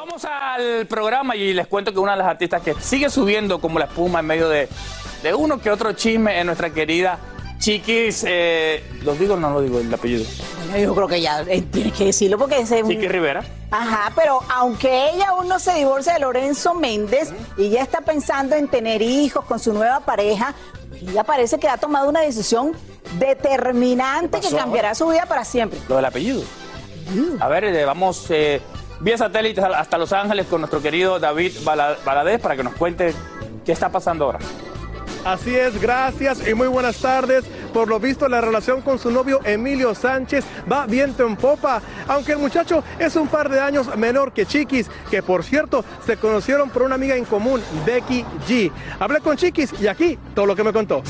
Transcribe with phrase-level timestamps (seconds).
[0.00, 3.78] Vamos al programa y les cuento que una de las artistas que sigue subiendo como
[3.78, 4.66] la espuma en medio de,
[5.22, 7.18] de uno que otro chisme es nuestra querida
[7.58, 8.24] Chiquis.
[8.26, 10.24] Eh, ¿Lo digo o no lo digo el apellido?
[10.70, 13.44] Bueno, Yo creo que ya eh, tienes que decirlo porque es un- Chiquis Rivera.
[13.70, 18.56] Ajá, pero aunque ella aún no se divorcia de Lorenzo Méndez y ya está pensando
[18.56, 20.54] en tener hijos con su nueva pareja,
[20.98, 22.72] ella parece que ha tomado una decisión
[23.18, 25.78] determinante que cambiará su vida para siempre.
[25.90, 26.42] Lo del apellido.
[27.38, 28.62] A ver, eh, vamos eh,
[29.00, 33.14] vía satélite hasta Los Ángeles con nuestro querido David Bala- Valadez para que nos cuente
[33.64, 34.38] qué está pasando ahora.
[35.24, 37.44] Así es, gracias y muy buenas tardes.
[37.74, 42.32] Por lo visto, la relación con su novio Emilio Sánchez va viento en popa, aunque
[42.32, 46.70] el muchacho es un par de años menor que Chiquis, que por cierto se conocieron
[46.70, 48.72] por una amiga en común, Becky G.
[48.98, 51.02] Hablé con Chiquis y aquí todo lo que me contó.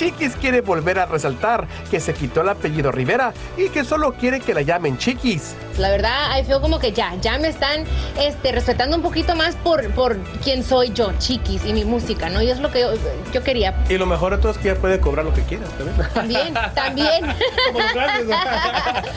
[0.00, 4.40] Chiquis quiere volver a resaltar que se quitó el apellido Rivera y que solo quiere
[4.40, 5.54] que la llamen Chiquis.
[5.76, 7.84] La verdad, ahí feo como que ya, ya me están
[8.18, 12.40] este, respetando un poquito más por, por quién soy yo, chiquis, y mi música, ¿no?
[12.40, 12.92] Y es lo que yo,
[13.30, 13.84] yo quería.
[13.90, 15.66] Y lo mejor de todo es que ella puede cobrar lo que quiera.
[16.14, 16.14] ¿también?
[16.14, 17.36] También, también.
[17.66, 18.36] Como los grandes, ¿no?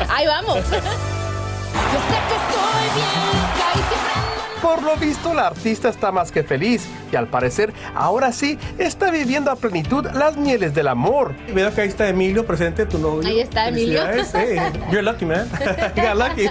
[0.13, 0.59] ahí vamos.
[4.63, 9.12] Por lo visto, la artista está más que feliz y al parecer ahora sí está
[9.12, 11.35] viviendo a plenitud las mieles del amor.
[11.53, 13.28] Veo que ahí está Emilio presente, tu novio.
[13.28, 14.01] Ahí está Emilio.
[14.01, 14.79] Felicidades, eh.
[14.90, 15.50] You're lucky, man.
[15.97, 16.46] You got lucky.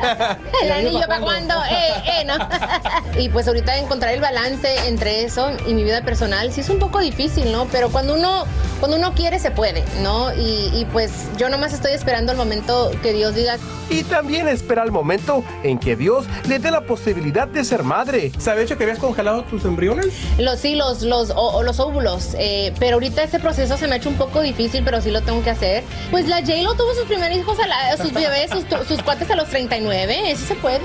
[0.63, 2.35] El anillo para cuando, eh, eh, ¿no?
[3.19, 6.79] y pues ahorita encontrar el balance entre eso y mi vida personal sí es un
[6.79, 7.67] poco difícil, ¿no?
[7.73, 8.45] Pero cuando uno,
[8.79, 10.35] cuando uno quiere se puede, ¿no?
[10.35, 13.57] Y, y pues yo nomás estoy esperando el momento que Dios diga,
[13.89, 18.33] Y también espera el momento en que Dios le dé la posibilidad de ser madre.
[18.39, 20.09] ¿Sabes que habías congelado tus embriones?
[20.39, 22.35] Los, sí, los, los, o- o los óvulos.
[22.39, 25.21] eh, pero ahorita ese proceso se me ha hecho un poco difícil, pero sí lo
[25.23, 25.85] tengo que hacer.
[26.11, 29.37] Pues la J-Lo tuvo sus primeros hijos, a la- sus bebés, sus, sus cuates a
[29.37, 30.31] los 39.
[30.33, 30.81] Eso se puede.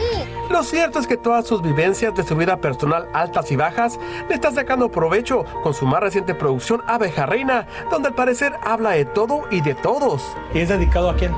[0.50, 4.00] Lo cierto es que todas sus vivencias de su vida personal altas y bajas
[4.30, 8.92] le está sacando provecho con su más reciente producción Abeja Reina, donde al parecer habla
[8.92, 10.22] de todo y de todos.
[10.54, 11.34] ¿Y es dedicado a quién?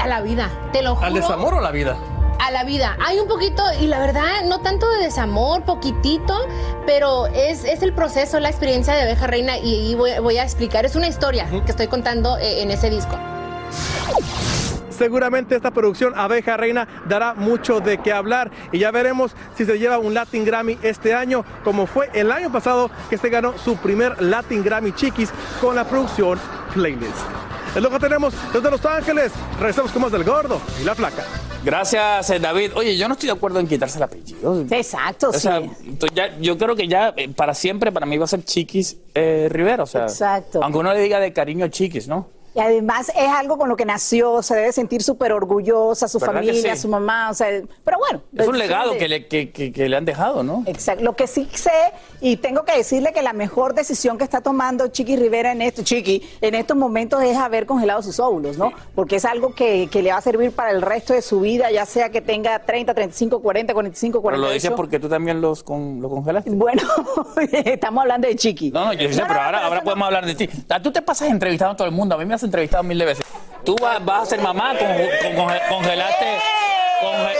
[0.00, 1.06] A la vida, te lo juro.
[1.06, 1.96] ¿Al desamor o a la vida?
[2.40, 2.96] A la vida.
[3.04, 6.36] Hay un poquito, y la verdad, no tanto de desamor, poquitito,
[6.86, 10.42] pero es, es el proceso, la experiencia de abeja reina, y, y voy, voy a
[10.42, 10.84] explicar.
[10.84, 13.16] Es una historia que estoy contando eh, en ese disco.
[15.00, 19.78] Seguramente esta producción Abeja Reina dará mucho de qué hablar y ya veremos si se
[19.78, 23.76] lleva un Latin Grammy este año, como fue el año pasado que se ganó su
[23.76, 26.38] primer Latin Grammy Chiquis con la producción
[26.74, 27.16] Playlist.
[27.74, 29.32] Es lo que tenemos desde Los Ángeles.
[29.58, 31.24] Regresamos con más del gordo y la flaca.
[31.64, 32.72] Gracias, eh, David.
[32.74, 34.64] Oye, yo no estoy de acuerdo en quitarse el apellido.
[34.70, 35.96] Exacto, O sea, sí.
[36.14, 39.48] ya- yo creo que ya eh, para siempre para mí va a ser Chiquis eh,
[39.50, 39.82] Rivera.
[39.82, 40.60] O sea, Exacto.
[40.62, 42.28] Aunque uno le diga de cariño Chiquis, ¿no?
[42.54, 46.40] Y además es algo con lo que nació, se debe sentir súper orgullosa, su ¿Verdad
[46.40, 46.82] que familia, sí?
[46.82, 47.46] su mamá, o sea,
[47.84, 48.22] pero bueno.
[48.36, 50.64] Es un legado de- que le, que, que- que le han dejado, ¿no?
[50.66, 51.04] Exacto.
[51.04, 51.70] Lo que sí sé,
[52.20, 55.82] y tengo que decirle que la mejor decisión que está tomando Chiqui Rivera en esto,
[55.84, 58.72] Chiqui, en estos momentos es haber congelado sus óvulos, ¿no?
[58.96, 61.70] Porque es algo que, que le va a servir para el resto de su vida,
[61.70, 64.48] ya sea que tenga 30, 35, 40, 45, Pero 48.
[64.48, 66.50] lo dices porque tú también los con, lo congelaste.
[66.50, 66.82] Bueno,
[67.52, 68.70] estamos hablando de Chiqui.
[68.70, 70.48] No, no, yo sé, No, pero no, ahora, pero ahora podemos hablar de ti.
[70.68, 72.14] Ah, Tú te pasas entrevistando a todo el mundo.
[72.14, 73.24] A mí me has entrevistado mil de veces.
[73.64, 76.26] Tú vas, vas a ser mamá, con, con- conge- congelaste,
[77.02, 77.36] conge-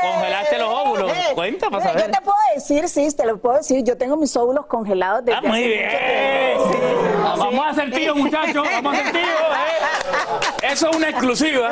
[0.00, 1.12] congelaste los óvulos.
[1.34, 2.06] cuenta para Mira, saber.
[2.12, 3.84] Yo te puedo decir, sí, te lo puedo decir.
[3.84, 6.58] Yo tengo mis óvulos congelados desde Ah, muy hace bien.
[6.58, 6.72] mucho tiempo.
[6.72, 8.68] Sí, Vamos a hacer tío, muchachos.
[8.72, 9.20] Vamos a hacer tío.
[9.22, 10.62] ¿eh?
[10.72, 11.70] Eso es una exclusiva.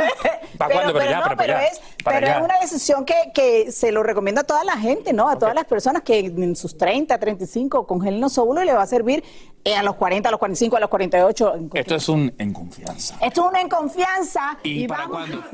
[0.59, 0.93] ¿Para cuándo?
[0.95, 1.65] Pero, ya, no, pero, pero ya.
[1.67, 2.39] es, para pero allá.
[2.39, 5.29] es una decisión que, que se lo recomiendo a toda la gente, ¿no?
[5.29, 8.83] A todas las personas que en sus 30, 35 congelen los óvulos y le va
[8.83, 9.23] a servir
[9.65, 11.55] eh, a los 40, a los 45, a los 48.
[11.55, 13.17] en Esto es un en confianza.
[13.21, 14.59] Esto es una en confianza.
[14.63, 15.29] ¿Y, Y, para vamos.
[15.29, 15.45] cuándo?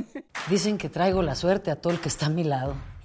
[0.48, 2.74] Dicen que traigo la suerte a todo el que está a mi lado.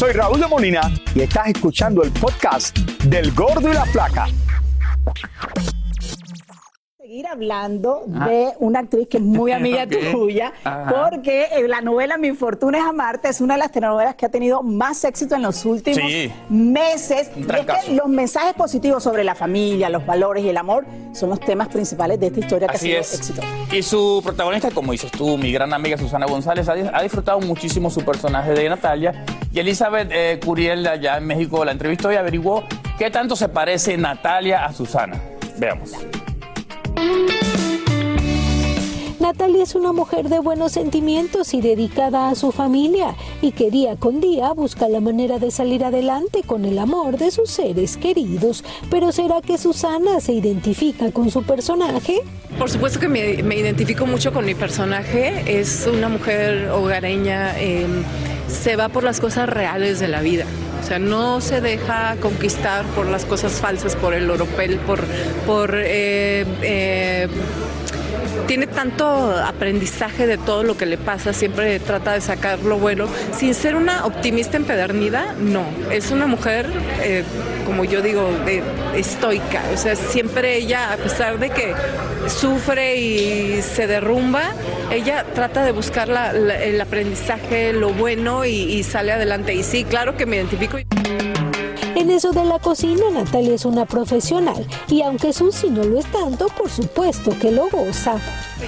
[0.00, 0.80] Soy Raúl de Molina
[1.14, 2.74] y estás escuchando el podcast
[3.04, 4.28] del Gordo y la Flaca.
[6.96, 10.12] seguir hablando de una actriz que es muy amiga Ah.
[10.12, 11.10] Tuya, Ajá.
[11.10, 14.28] porque eh, la novela Mi Fortuna es Amarte es una de las telenovelas que ha
[14.30, 16.32] tenido más éxito en los últimos Sí.
[16.48, 17.30] meses.
[17.36, 21.28] Y es que los mensajes positivos sobre la familia, los valores y el amor son
[21.30, 23.14] los temas principales de esta historia que Así ha sido es.
[23.18, 23.48] exitosa.
[23.76, 27.90] Y su protagonista, como dices tú, mi gran amiga Susana González, ha, ha disfrutado muchísimo
[27.90, 29.24] su personaje de Natalia.
[29.52, 32.64] Y Elizabeth eh, Curiel, de allá en México, la entrevistó y averiguó
[32.98, 35.20] qué tanto se parece Natalia a Susana.
[35.58, 35.92] Veamos.
[39.18, 43.96] Natalia es una mujer de buenos sentimientos y dedicada a su familia y que día
[43.96, 48.64] con día busca la manera de salir adelante con el amor de sus seres queridos.
[48.90, 52.22] Pero ¿será que Susana se identifica con su personaje?
[52.58, 55.60] Por supuesto que me, me identifico mucho con mi personaje.
[55.60, 57.86] Es una mujer hogareña, eh,
[58.50, 60.44] se va por las cosas reales de la vida.
[60.82, 65.00] O sea, no se deja conquistar por las cosas falsas, por el oropel, por...
[65.46, 67.28] por eh, eh,
[68.46, 69.06] tiene tanto
[69.44, 73.06] aprendizaje de todo lo que le pasa, siempre trata de sacar lo bueno.
[73.36, 75.64] Sin ser una optimista empedernida, no.
[75.90, 76.66] Es una mujer,
[77.02, 77.24] eh,
[77.66, 78.62] como yo digo, de-
[78.96, 79.62] estoica.
[79.72, 81.74] O sea, siempre ella, a pesar de que
[82.28, 84.42] sufre y se derrumba,
[84.90, 89.54] ella trata de buscar la- la- el aprendizaje, lo bueno y, y sale adelante.
[89.54, 90.78] Y sí, claro que me identifico.
[92.00, 96.06] En eso de la cocina, Natalia es una profesional y aunque Susi no lo es
[96.06, 98.14] tanto, por supuesto que lo goza.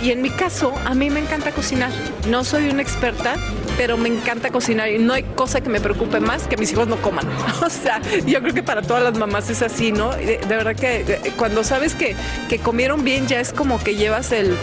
[0.03, 1.91] Y en mi caso, a mí me encanta cocinar.
[2.29, 3.37] No soy una experta,
[3.83, 6.87] pero me encanta cocinar y no hay cosa que me preocupe más que mis hijos
[6.87, 7.27] no coman.
[7.67, 10.11] O sea, yo creo que para todas las mamás es así, ¿no?
[10.15, 12.15] De, verdad que eh, cuando sabes que,
[12.49, 14.55] que comieron bien ya es como que llevas el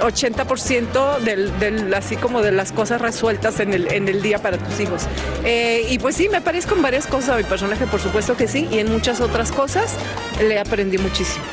[0.00, 4.56] 80% del, del- así como de las cosas resueltas en el, en el día para
[4.56, 5.02] tus hijos.
[5.44, 8.48] Eh, y pues sí, me parezco en varias cosas a mi personaje, por supuesto que
[8.48, 9.96] sí, y en muchas otras cosas
[10.40, 11.44] le aprendí muchísimo.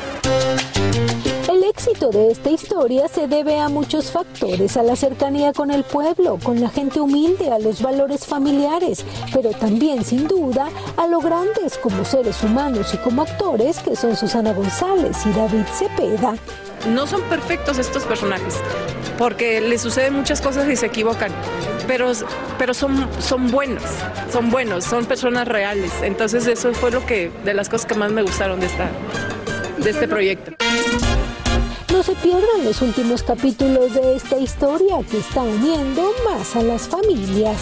[1.70, 5.84] El éxito de esta historia se debe a muchos factores, a la cercanía con el
[5.84, 11.20] pueblo, con la gente humilde, a los valores familiares, pero también sin duda a lo
[11.20, 16.34] grandes como seres humanos y como actores que son Susana González y David Cepeda.
[16.88, 18.56] no son perfectos estos personajes,
[19.16, 21.30] porque les suceden muchas cosas y se equivocan,
[21.86, 22.10] pero,
[22.58, 23.84] pero son, son buenos,
[24.32, 25.92] son buenos, son personas reales.
[26.02, 28.90] Entonces eso fue lo que, de las cosas que más me gustaron de, esta,
[29.78, 30.52] de este proyecto.
[31.92, 36.86] No se pierdan los últimos capítulos de esta historia que está uniendo más a las
[36.86, 37.58] familias.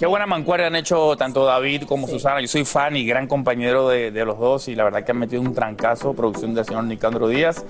[0.00, 2.40] Qué buena mancuerna han hecho tanto David como Susana.
[2.40, 5.18] Yo soy fan y gran compañero de, de los dos y la verdad que han
[5.18, 7.66] metido un trancazo, producción del señor Nicandro Díaz.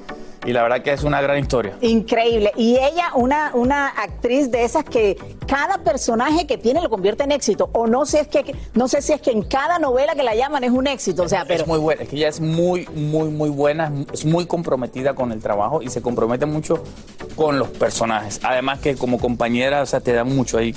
[0.46, 1.76] Y la verdad que es una gran historia.
[1.80, 2.52] Increíble.
[2.56, 5.18] Y ella, una, una actriz de esas que
[5.48, 7.68] cada personaje que tiene lo convierte en éxito.
[7.72, 10.36] O no sé, es que, no sé si es que en cada novela que la
[10.36, 11.24] llaman es un éxito.
[11.24, 14.24] O sea, pero Es muy buena, es que ella es muy, muy, muy buena, es
[14.24, 16.84] muy comprometida con el trabajo y se compromete mucho
[17.34, 18.38] con los personajes.
[18.44, 20.76] Además que como compañera, o sea, te da mucho ahí.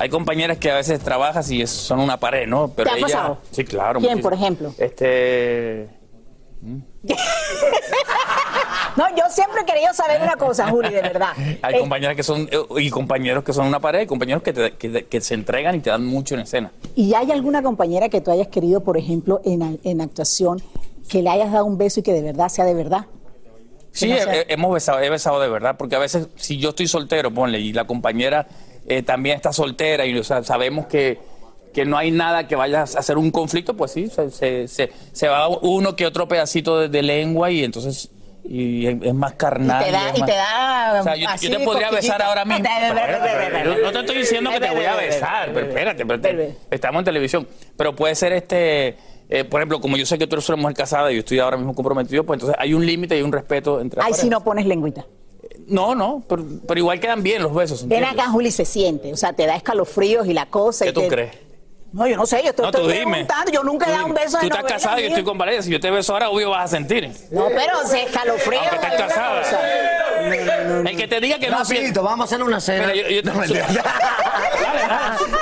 [0.00, 2.68] Hay compañeras que a veces trabajas y son una pared, ¿no?
[2.74, 3.38] Pero ¿Te ha ella, pasado?
[3.50, 4.00] Sí, claro.
[4.00, 4.22] ¿Quién, muchísimo.
[4.30, 4.74] por ejemplo?
[4.78, 5.88] Este...
[8.96, 11.28] No, yo siempre he querido saber una cosa, Juli, de verdad.
[11.62, 14.52] Hay Eh, compañeras que son, eh, y compañeros que son una pared, y compañeros que,
[14.52, 16.72] te- que- que se entregan y te dan mucho en escena.
[16.96, 20.60] ¿Y hay alguna compañera que tú hayas querido, por ejemplo, en, en actuación,
[21.08, 23.06] que le hayas dado un beso y que de verdad sea de verdad?
[23.92, 26.88] Sí, no sea- hemos besado, he besado de verdad, porque a veces si yo estoy
[26.88, 28.48] soltero, ponle, y la compañera
[28.90, 31.18] eh, también está soltera y o sea, sabemos que,
[31.72, 34.90] que no hay nada que vaya a hacer un conflicto, pues sí, se, se, se-
[35.12, 38.10] se va uno que otro pedacito de, de lengua y entonces
[38.42, 39.82] y es, más carnal.
[39.82, 42.64] Y te da- y más- te da, O sea, yo, te podría besar ahora mismo.
[43.82, 46.56] No te estoy diciendo que te voy a besar, pero espérate, espérate.
[46.70, 47.46] Estamos en televisión.
[47.76, 48.96] Pero puede ser este,
[49.28, 51.38] eh, por ejemplo, como yo sé que tú eres una mujer casada y yo estoy
[51.38, 54.42] ahora mismo comprometido, pues entonces hay un límite y un respeto entre Ay, si no
[54.42, 55.04] pones lengüita.
[55.70, 57.86] No, no, pero, pero igual quedan bien los besos.
[57.88, 59.12] Ven acá, Juli, se siente.
[59.12, 60.84] O sea, te da escalofríos y la cosa.
[60.84, 61.30] ¿Qué y tú te- crees?
[61.92, 63.10] No, yo no sé, yo te No, tú estoy dime.
[63.10, 63.50] preguntando.
[63.50, 65.60] Yo nunca he dado un beso de Tú estás casada y yo estoy con Valeria.
[65.62, 67.10] Si yo te beso ahora, obvio vas a sentir.
[67.32, 68.60] No, pero se escalofrío.
[68.60, 69.42] Aunque alguna casada.
[70.88, 72.86] El que te diga que no Rapidito, vamos a hacer una cena.
[72.92, 73.30] Mira, yo- yo te-.
[73.58, 73.74] Dale,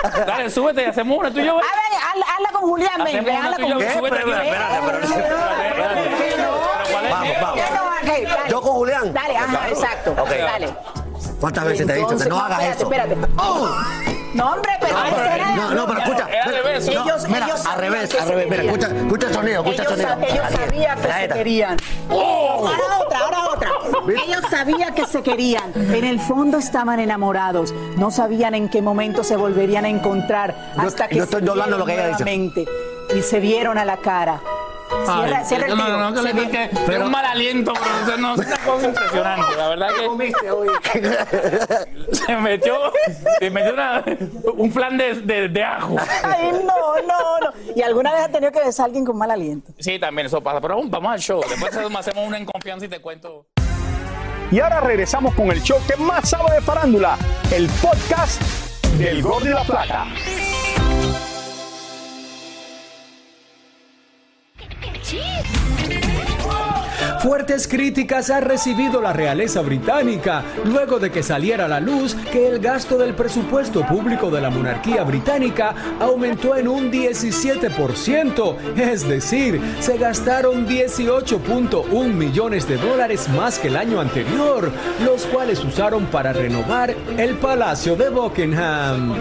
[0.02, 1.52] dale, dale, súbete y hacemos una tú y yo.
[1.52, 4.30] A ver, hazla, con Julián, ven, hazla con súbete aquí.
[4.30, 4.92] Vamos,
[5.78, 6.18] vamos.
[8.25, 8.51] Dale.
[8.51, 9.13] Yo con Julián.
[9.13, 10.13] Dale, ajá, exacto.
[10.19, 10.29] Ok.
[10.31, 10.69] Dale.
[11.41, 13.17] ¿Cuántas veces te he dicho que no hagas espérate, eso?
[13.17, 13.17] Espérate,
[14.35, 16.29] No, hombre, pero No, era- no, no, pero escucha.
[16.29, 16.87] Era al mira, revés.
[16.87, 18.45] no, Ellos- mira, ellos al sabían revés, que al se revés.
[18.51, 18.75] Mira, querían.
[18.81, 20.09] escucha, escucha el sonido, escucha el sonido.
[20.09, 21.77] sa- ellos sabían que se querían.
[22.11, 23.71] Ahora otra, ahora otra.
[24.25, 25.73] Ellos sabían que se querían.
[25.75, 27.73] En el fondo estaban enamorados.
[27.97, 31.85] No sabían en qué momento se volverían a encontrar hasta que yo estoy se lo
[31.87, 32.25] que ella dice.
[33.17, 34.41] Y se vieron a la cara.
[35.05, 35.99] Cierra, Ay, cierra el no, tiro.
[35.99, 36.71] no, no, que le- que-
[37.38, 39.57] aliento, pero eso no es una cosa impresionante.
[39.57, 40.33] La verdad que
[42.14, 42.76] se metió,
[43.38, 44.04] se metió una-
[44.57, 45.97] un flan de, de, de ajo.
[46.25, 47.73] Ay, no, no, no.
[47.75, 49.73] ¿Y alguna vez has tenido que besar a alguien con mal aliento?
[49.78, 50.61] Sí, también eso pasa.
[50.61, 51.40] Pero vamos- vamos al show.
[51.49, 53.47] Después hacemos una en confianza y te cuento.
[54.50, 57.18] Y ahora regresamos con el show que más sabe de farándula,
[57.52, 58.40] el podcast
[58.99, 60.07] del Gordo y la Plata.
[67.21, 72.47] Fuertes críticas ha recibido la realeza británica luego de que saliera a la luz que
[72.47, 79.61] el gasto del presupuesto público de la monarquía británica aumentó en un 17%, es decir,
[79.81, 84.71] se gastaron 18.1 millones de dólares más que el año anterior,
[85.05, 89.17] los cuales usaron para renovar el Palacio de Buckingham.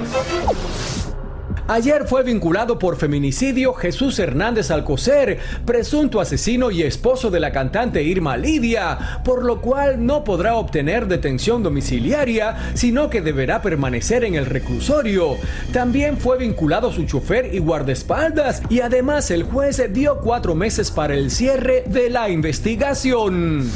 [1.70, 8.04] Ayer fue vinculado por feminicidio Jesús Hernández Alcocer, presunto asesino y esposo de la cantante
[8.04, 14.36] Irma Lidia, por lo cual no podrá obtener detención domiciliaria, sino que deberá permanecer en
[14.36, 15.36] el reclusorio.
[15.74, 21.16] También fue vinculado su chofer y guardaespaldas, y además el juez dio cuatro meses para
[21.16, 23.70] el cierre de la investigación.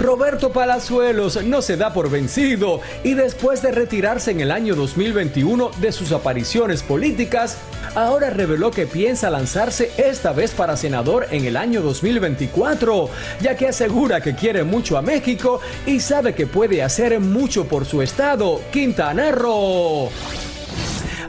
[0.00, 5.72] Roberto Palazuelos no se da por vencido y después de retirarse en el año 2021
[5.80, 7.58] de sus apariciones políticas,
[7.96, 13.68] ahora reveló que piensa lanzarse esta vez para senador en el año 2024, ya que
[13.68, 18.60] asegura que quiere mucho a México y sabe que puede hacer mucho por su estado,
[18.70, 20.10] Quintana Roo.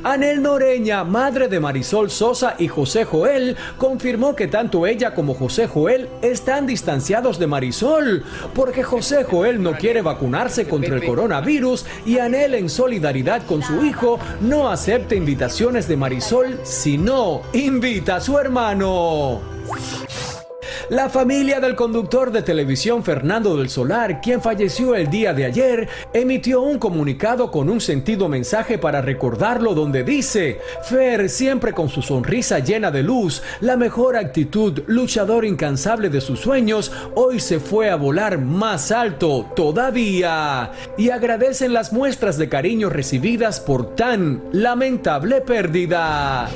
[0.04, 5.68] Anel Noreña, madre de Marisol Sosa y José Joel, confirmó que tanto ella como José
[5.68, 12.20] Joel están distanciados de Marisol, porque José Joel no quiere vacunarse contra el coronavirus y
[12.20, 18.38] Anel en solidaridad con su hijo no acepta invitaciones de Marisol, sino invita a su
[18.38, 19.42] hermano.
[20.90, 25.88] La familia del conductor de televisión Fernando del Solar, quien falleció el día de ayer,
[26.14, 32.02] emitió un comunicado con un sentido mensaje para recordarlo donde dice, Fer, siempre con su
[32.02, 37.92] sonrisa llena de luz, la mejor actitud, luchador incansable de sus sueños, hoy se fue
[37.92, 40.72] a volar más alto todavía.
[40.98, 46.50] Y agradecen las muestras de cariño recibidas por tan lamentable pérdida.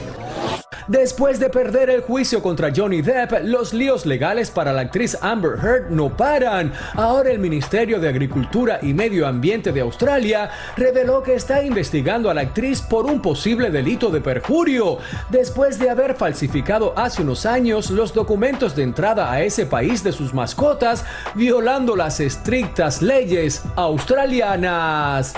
[0.87, 5.57] Después de perder el juicio contra Johnny Depp, los líos legales para la actriz Amber
[5.63, 6.73] Heard no paran.
[6.93, 12.33] Ahora el Ministerio de Agricultura y Medio Ambiente de Australia reveló que está investigando a
[12.33, 14.97] la actriz por un posible delito de perjurio,
[15.29, 20.11] después de haber falsificado hace unos años los documentos de entrada a ese país de
[20.11, 25.33] sus mascotas, violando las estrictas leyes australianas.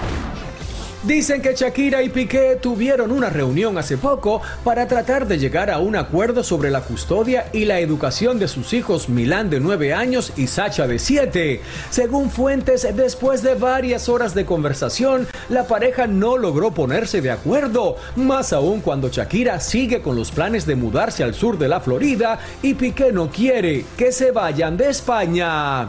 [1.05, 5.77] Dicen que Shakira y Piqué tuvieron una reunión hace poco para tratar de llegar a
[5.77, 10.33] un acuerdo sobre la custodia y la educación de sus hijos Milán de 9 años
[10.35, 11.61] y Sacha de 7.
[11.91, 17.97] Según fuentes, después de varias horas de conversación, la pareja no logró ponerse de acuerdo,
[18.15, 22.39] más aún cuando Shakira sigue con los planes de mudarse al sur de la Florida
[22.63, 25.87] y Piqué no quiere que se vayan de España.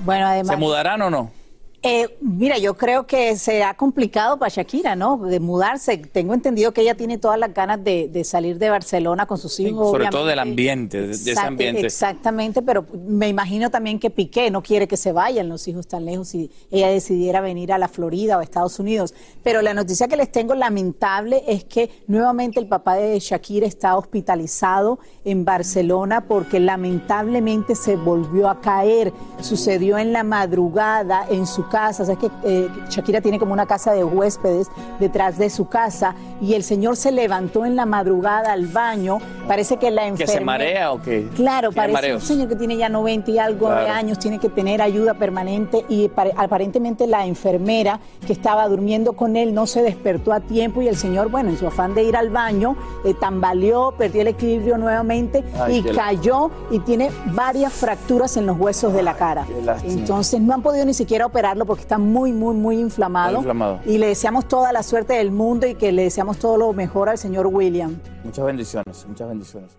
[0.00, 0.50] Bueno, además.
[0.50, 1.37] ¿Se mudarán o no?
[1.80, 5.16] Eh, mira, yo creo que se ha complicado para Shakira, ¿no?
[5.18, 5.96] De mudarse.
[5.96, 9.60] Tengo entendido que ella tiene todas las ganas de, de salir de Barcelona con sus
[9.60, 9.92] hijos.
[9.92, 11.86] Sobre todo del ambiente, de, ese ambiente.
[11.86, 16.04] Exactamente, pero me imagino también que Piqué no quiere que se vayan los hijos tan
[16.04, 19.14] lejos si ella decidiera venir a la Florida o a Estados Unidos.
[19.44, 23.96] Pero la noticia que les tengo lamentable es que nuevamente el papá de Shakira está
[23.96, 29.12] hospitalizado en Barcelona porque lamentablemente se volvió a caer.
[29.40, 32.04] Sucedió en la madrugada en su casa.
[32.04, 36.54] Sabes que eh, Shakira tiene como una casa de huéspedes detrás de su casa y
[36.54, 39.18] el señor se levantó en la madrugada al baño.
[39.46, 40.38] Parece que la ¿Que enfermera...
[40.38, 41.28] se marea o qué?
[41.34, 42.22] Claro, parece mareos.
[42.22, 45.84] un señor que tiene ya 90 y algo de años, tiene que tener ayuda permanente
[45.88, 50.82] y pare- aparentemente la enfermera que estaba durmiendo con él no se despertó a tiempo
[50.82, 54.28] y el señor, bueno, en su afán de ir al baño, eh, tambaleó, perdió el
[54.28, 59.46] equilibrio nuevamente Ay, y cayó y tiene varias fracturas en los huesos de la cara.
[59.84, 61.26] Entonces no han podido ni siquiera
[61.58, 63.32] operarlo porque está muy, muy, muy inflamado.
[63.32, 63.80] Muy inflamado.
[63.86, 67.08] Y le deseamos toda la suerte del mundo y que le deseamos todo lo mejor
[67.08, 67.98] al señor William.
[68.24, 69.70] Muchas bendiciones, muchas bendiciones.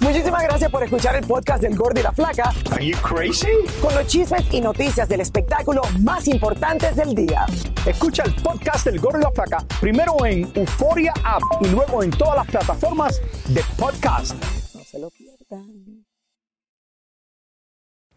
[0.00, 2.52] Muchísimas gracias por escuchar el podcast del Gordo y la Flaca.
[2.72, 3.48] Are you crazy?
[3.80, 7.46] Con los chismes y noticias del espectáculo más importantes del día.
[7.86, 12.10] Escucha el podcast del Gordo y la Flaca primero en Euforia App y luego en
[12.10, 14.34] todas las plataformas de podcast.
[14.74, 15.93] No se lo pierdan.